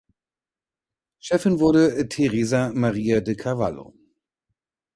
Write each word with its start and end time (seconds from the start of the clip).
Chefin 1.19 1.59
wurde 1.59 2.07
Teresa 2.09 2.71
Maria 2.73 3.21
de 3.21 3.35
Carvalho. 3.35 3.93